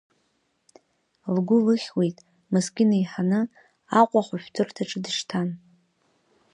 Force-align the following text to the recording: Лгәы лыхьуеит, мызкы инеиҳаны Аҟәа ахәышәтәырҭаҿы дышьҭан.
Лгәы 1.33 1.57
лыхьуеит, 1.65 2.17
мызкы 2.51 2.81
инеиҳаны 2.83 3.39
Аҟәа 3.99 4.19
ахәышәтәырҭаҿы 4.23 4.99
дышьҭан. 5.03 5.49